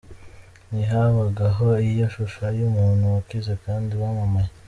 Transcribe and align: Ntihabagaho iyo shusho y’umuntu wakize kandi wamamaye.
Ntihabagaho 0.69 1.67
iyo 1.89 2.05
shusho 2.13 2.43
y’umuntu 2.59 3.03
wakize 3.15 3.53
kandi 3.65 3.91
wamamaye. 4.01 4.49